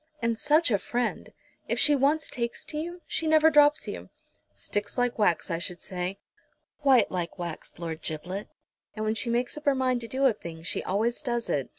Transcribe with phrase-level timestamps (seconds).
[0.19, 1.31] "And such a friend!
[1.67, 4.09] If she once takes to you she never drops you."
[4.51, 6.17] "Sticks like wax, I should say."
[6.81, 8.47] "Quite like wax, Lord Giblet.
[8.95, 11.69] And when she makes up her mind to do a thing she always does it.